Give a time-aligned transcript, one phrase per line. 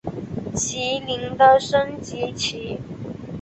[0.55, 2.79] 麒麟的升级棋。